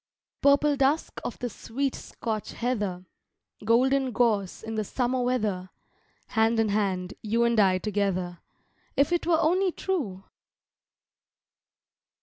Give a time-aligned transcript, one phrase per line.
[0.41, 3.05] Purple dusk of the sweet Scotch heather,
[3.63, 5.69] Golden gorse, in the summer weather,
[6.29, 8.39] Hand in hand, you and I together,
[8.97, 10.23] If it were only true!